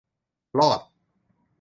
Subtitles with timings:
[0.57, 0.81] รอด